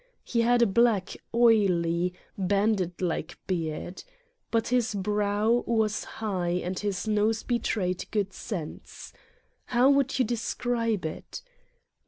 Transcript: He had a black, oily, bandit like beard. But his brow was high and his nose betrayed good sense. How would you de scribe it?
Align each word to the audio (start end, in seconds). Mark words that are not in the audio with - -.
He 0.23 0.41
had 0.41 0.63
a 0.63 0.65
black, 0.65 1.15
oily, 1.31 2.15
bandit 2.35 3.03
like 3.03 3.37
beard. 3.45 4.03
But 4.49 4.69
his 4.69 4.95
brow 4.95 5.63
was 5.67 6.05
high 6.05 6.53
and 6.63 6.79
his 6.79 7.07
nose 7.07 7.43
betrayed 7.43 8.07
good 8.09 8.33
sense. 8.33 9.13
How 9.65 9.91
would 9.91 10.17
you 10.17 10.25
de 10.25 10.37
scribe 10.37 11.05
it? 11.05 11.43